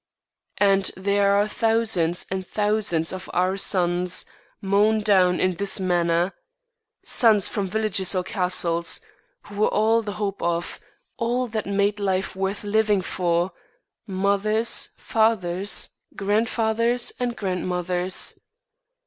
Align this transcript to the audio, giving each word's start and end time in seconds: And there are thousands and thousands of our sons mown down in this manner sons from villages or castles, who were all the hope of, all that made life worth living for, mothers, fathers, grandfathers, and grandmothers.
And 0.57 0.89
there 0.97 1.35
are 1.35 1.47
thousands 1.47 2.25
and 2.31 2.47
thousands 2.47 3.13
of 3.13 3.29
our 3.35 3.55
sons 3.55 4.25
mown 4.59 5.01
down 5.01 5.39
in 5.39 5.53
this 5.57 5.79
manner 5.79 6.33
sons 7.03 7.47
from 7.47 7.67
villages 7.67 8.15
or 8.15 8.23
castles, 8.23 8.99
who 9.43 9.57
were 9.57 9.67
all 9.67 10.01
the 10.01 10.13
hope 10.13 10.41
of, 10.41 10.79
all 11.17 11.45
that 11.49 11.67
made 11.67 11.99
life 11.99 12.35
worth 12.35 12.63
living 12.63 13.03
for, 13.03 13.51
mothers, 14.07 14.89
fathers, 14.97 15.89
grandfathers, 16.15 17.11
and 17.19 17.37
grandmothers. 17.37 18.39